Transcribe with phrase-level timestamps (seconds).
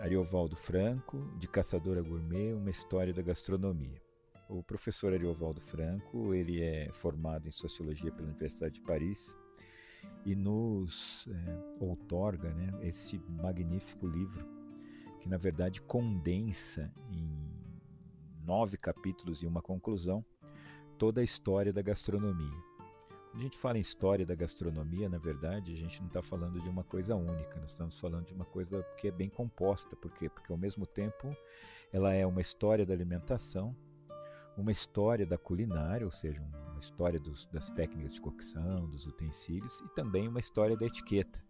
[0.00, 4.00] Ariovaldo Franco, de Caçadora Gourmet, uma história da gastronomia.
[4.48, 9.36] O professor Ariovaldo Franco, ele é formado em Sociologia pela Universidade de Paris
[10.24, 14.48] e nos é, outorga né, esse magnífico livro,
[15.20, 17.38] que na verdade condensa em
[18.42, 20.24] nove capítulos e uma conclusão
[20.96, 22.69] toda a história da gastronomia.
[23.32, 26.68] A gente fala em história da gastronomia, na verdade, a gente não está falando de
[26.68, 29.94] uma coisa única, nós estamos falando de uma coisa que é bem composta.
[29.94, 30.28] Por quê?
[30.28, 31.34] Porque ao mesmo tempo
[31.92, 33.74] ela é uma história da alimentação,
[34.56, 39.80] uma história da culinária, ou seja, uma história dos, das técnicas de cocção, dos utensílios,
[39.80, 41.40] e também uma história da etiqueta.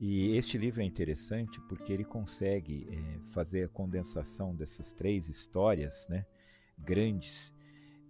[0.00, 6.08] E este livro é interessante porque ele consegue é, fazer a condensação dessas três histórias
[6.08, 6.26] né,
[6.76, 7.54] grandes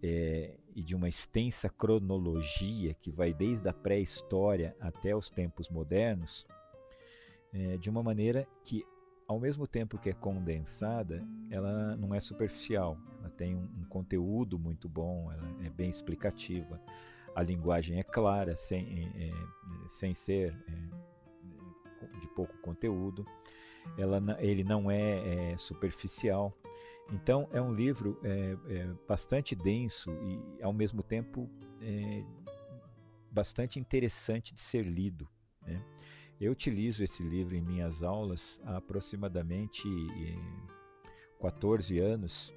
[0.02, 6.46] é, e de uma extensa cronologia que vai desde a pré-história até os tempos modernos,
[7.52, 8.84] é, de uma maneira que,
[9.26, 14.58] ao mesmo tempo que é condensada, ela não é superficial, ela tem um, um conteúdo
[14.58, 16.80] muito bom, ela é bem explicativa,
[17.34, 23.26] a linguagem é clara, sem, é, é sem ser é, de pouco conteúdo,
[23.98, 26.54] ela, ele não é, é superficial
[27.12, 32.24] então é um livro é, é, bastante denso e ao mesmo tempo é,
[33.30, 35.28] bastante interessante de ser lido.
[35.62, 35.84] Né?
[36.40, 39.86] Eu utilizo esse livro em minhas aulas há aproximadamente
[41.40, 42.54] 14 anos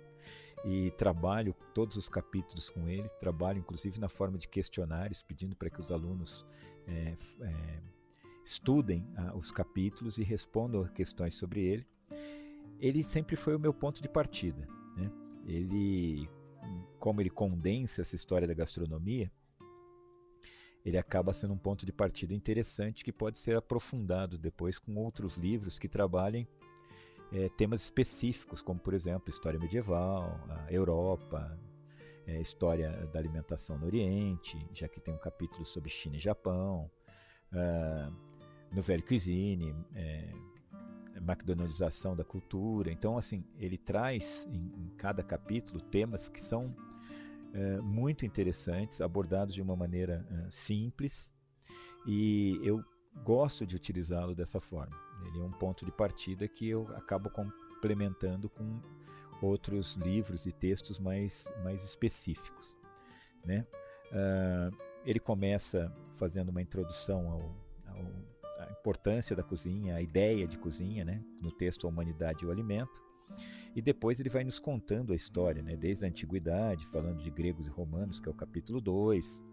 [0.66, 5.70] e trabalho todos os capítulos com ele, trabalho inclusive na forma de questionários, pedindo para
[5.70, 6.46] que os alunos
[6.88, 7.82] é, é,
[8.46, 11.86] estudem ah, os capítulos e respondam questões sobre ele
[12.84, 14.68] ele sempre foi o meu ponto de partida.
[14.98, 15.10] Né?
[15.48, 16.30] Ele,
[17.00, 19.32] como ele condensa essa história da gastronomia,
[20.84, 25.38] ele acaba sendo um ponto de partida interessante que pode ser aprofundado depois com outros
[25.38, 26.46] livros que trabalhem
[27.32, 31.58] é, temas específicos, como por exemplo história medieval, a Europa,
[32.28, 36.92] é, história da alimentação no Oriente, já que tem um capítulo sobre China e Japão,
[37.54, 38.14] uh,
[38.74, 40.34] Nouvelle Cuisine, é,
[41.28, 42.92] McDonaldização da cultura.
[42.92, 46.76] Então, assim, ele traz em, em cada capítulo temas que são
[47.54, 51.34] é, muito interessantes, abordados de uma maneira é, simples,
[52.06, 52.84] e eu
[53.24, 54.98] gosto de utilizá-lo dessa forma.
[55.28, 58.82] Ele é um ponto de partida que eu acabo complementando com
[59.42, 62.76] outros livros e textos mais, mais específicos.
[63.46, 63.66] Né?
[64.12, 68.06] Uh, ele começa fazendo uma introdução ao, ao
[68.68, 71.24] a importância da cozinha, a ideia de cozinha, né?
[71.42, 73.02] no texto A Humanidade e o Alimento.
[73.76, 75.76] E depois ele vai nos contando a história, né?
[75.76, 79.44] desde a antiguidade, falando de gregos e romanos, que é o capítulo 2,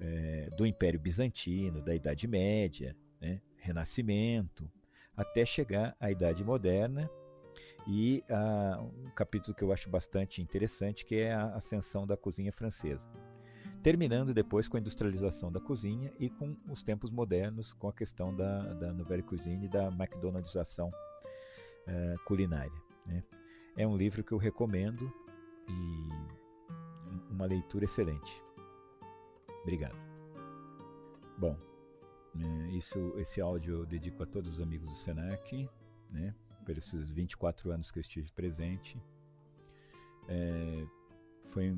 [0.00, 3.40] é, do Império Bizantino, da Idade Média, né?
[3.56, 4.70] Renascimento,
[5.16, 7.08] até chegar à Idade Moderna
[7.86, 12.52] e a, um capítulo que eu acho bastante interessante, que é a ascensão da cozinha
[12.52, 13.08] francesa
[13.84, 18.34] terminando depois com a industrialização da cozinha e com os tempos modernos, com a questão
[18.34, 22.72] da, da nouvelle cuisine e da McDonaldização uh, culinária.
[23.04, 23.22] Né?
[23.76, 25.12] É um livro que eu recomendo
[25.68, 26.08] e
[27.30, 28.42] uma leitura excelente.
[29.60, 29.98] Obrigado.
[31.36, 31.54] Bom,
[32.40, 35.68] é, isso, esse áudio eu dedico a todos os amigos do Senac,
[36.10, 36.34] né,
[36.64, 38.96] por esses 24 anos que eu estive presente.
[40.26, 40.86] É,
[41.42, 41.76] foi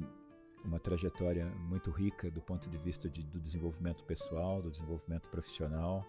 [0.67, 6.05] uma trajetória muito rica do ponto de vista de, do desenvolvimento pessoal, do desenvolvimento profissional.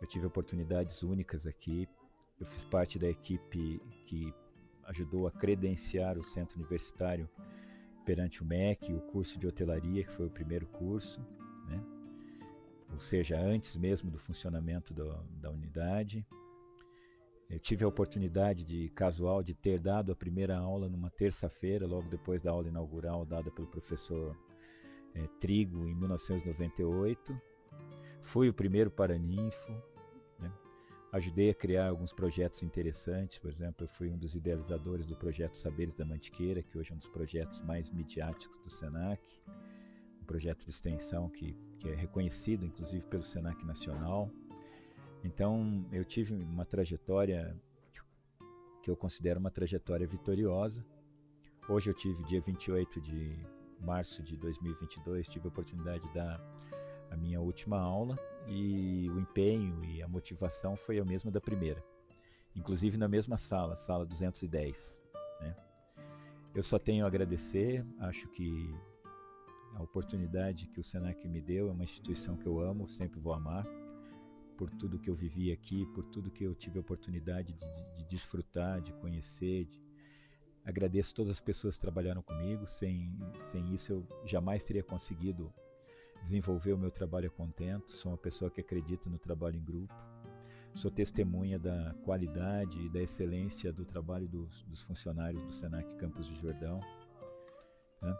[0.00, 1.88] Eu tive oportunidades únicas aqui.
[2.38, 4.32] Eu fiz parte da equipe que
[4.84, 7.28] ajudou a credenciar o centro universitário
[8.04, 11.20] perante o MEC, o curso de hotelaria, que foi o primeiro curso,
[11.66, 11.82] né?
[12.92, 16.26] ou seja, antes mesmo do funcionamento do, da unidade.
[17.54, 22.08] Eu tive a oportunidade de casual de ter dado a primeira aula numa terça-feira, logo
[22.08, 24.36] depois da aula inaugural dada pelo professor
[25.14, 27.40] é, Trigo em 1998.
[28.20, 29.70] Fui o primeiro paraninfo.
[30.36, 30.52] Né?
[31.12, 33.38] Ajudei a criar alguns projetos interessantes.
[33.38, 36.94] Por exemplo, eu fui um dos idealizadores do projeto Saberes da Mantiqueira, que hoje é
[36.94, 39.22] um dos projetos mais midiáticos do Senac.
[40.20, 44.28] Um projeto de extensão que, que é reconhecido, inclusive, pelo Senac Nacional.
[45.24, 47.58] Então eu tive uma trajetória
[48.82, 50.84] que eu considero uma trajetória vitoriosa.
[51.66, 53.34] Hoje eu tive, dia 28 de
[53.80, 56.38] março de 2022, tive a oportunidade de dar
[57.10, 61.82] a minha última aula e o empenho e a motivação foi a mesma da primeira.
[62.54, 65.02] Inclusive na mesma sala, sala 210.
[65.40, 65.56] Né?
[66.54, 68.70] Eu só tenho a agradecer, acho que
[69.74, 73.32] a oportunidade que o Senac me deu é uma instituição que eu amo, sempre vou
[73.32, 73.66] amar
[74.56, 77.96] por tudo que eu vivi aqui, por tudo que eu tive a oportunidade de, de,
[77.96, 79.64] de desfrutar, de conhecer.
[79.66, 79.80] De...
[80.64, 82.66] Agradeço todas as pessoas que trabalharam comigo.
[82.66, 85.52] Sem, sem isso, eu jamais teria conseguido
[86.22, 87.92] desenvolver o meu trabalho a contento.
[87.92, 89.94] Sou uma pessoa que acredita no trabalho em grupo.
[90.74, 96.26] Sou testemunha da qualidade e da excelência do trabalho dos, dos funcionários do Senac Campos
[96.26, 96.80] de Jordão.
[98.02, 98.16] Né?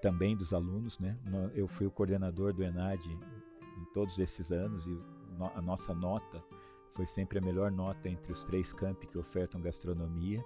[0.00, 0.98] Também dos alunos.
[0.98, 1.18] Né?
[1.54, 5.17] Eu fui o coordenador do ENAD em todos esses anos e
[5.54, 6.42] a nossa nota
[6.90, 10.44] foi sempre a melhor nota entre os três campi que ofertam gastronomia.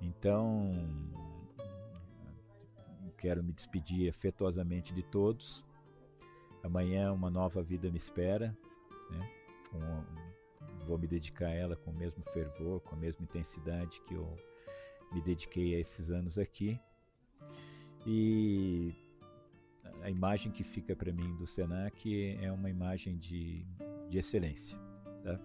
[0.00, 0.72] Então,
[3.22, 5.64] quero me despedir afetuosamente de todos.
[6.62, 8.56] Amanhã uma nova vida me espera.
[9.10, 9.30] Né?
[9.70, 14.14] Com, vou me dedicar a ela com o mesmo fervor, com a mesma intensidade que
[14.14, 14.36] eu
[15.12, 16.80] me dediquei a esses anos aqui.
[18.04, 18.92] E
[20.02, 23.64] a imagem que fica para mim do Senac é uma imagem de,
[24.08, 24.76] de excelência.
[25.22, 25.40] Tá?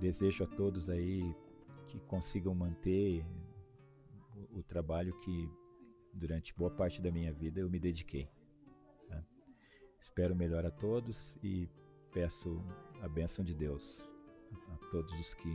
[0.00, 1.34] Desejo a todos aí
[1.86, 3.22] que consigam manter
[4.34, 5.48] o, o, trabalho que
[6.12, 8.26] durante boa parte da minha vida eu me dediquei.
[9.06, 9.22] Tá?
[10.00, 11.68] Espero melhor a todos e
[12.10, 12.64] peço
[13.02, 14.08] a bênção de Deus
[14.50, 15.54] a, a todos os que,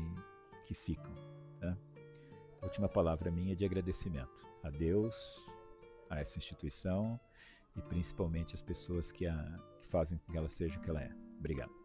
[0.66, 1.16] que ficam.
[1.60, 1.76] Tá?
[2.62, 5.58] A última palavra minha é de agradecimento a Deus,
[6.10, 7.20] a essa instituição
[7.80, 11.02] e principalmente as pessoas que, a, que fazem com que ela seja o que ela
[11.02, 11.12] é.
[11.40, 11.79] Obrigado.